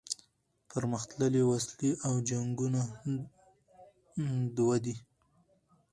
پرمختللي 0.69 1.41
وسلې 1.51 1.89
او 2.05 2.13
جنګونه 2.29 2.81
دوه 4.57 4.75
دي. 4.83 4.95